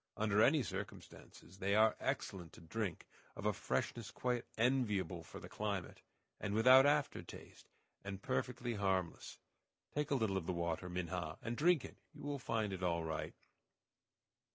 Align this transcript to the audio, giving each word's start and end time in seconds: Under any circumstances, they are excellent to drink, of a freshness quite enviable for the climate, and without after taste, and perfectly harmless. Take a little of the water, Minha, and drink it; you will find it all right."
Under 0.17 0.41
any 0.41 0.63
circumstances, 0.63 1.59
they 1.59 1.75
are 1.75 1.95
excellent 1.99 2.53
to 2.53 2.61
drink, 2.61 3.05
of 3.35 3.45
a 3.45 3.53
freshness 3.53 4.09
quite 4.09 4.45
enviable 4.57 5.21
for 5.21 5.39
the 5.39 5.47
climate, 5.47 6.01
and 6.39 6.55
without 6.55 6.87
after 6.87 7.21
taste, 7.21 7.67
and 8.03 8.19
perfectly 8.23 8.73
harmless. 8.73 9.37
Take 9.93 10.09
a 10.09 10.15
little 10.15 10.37
of 10.37 10.47
the 10.47 10.53
water, 10.53 10.89
Minha, 10.89 11.37
and 11.43 11.55
drink 11.55 11.85
it; 11.85 11.97
you 12.15 12.23
will 12.23 12.39
find 12.39 12.73
it 12.73 12.81
all 12.81 13.03
right." 13.03 13.35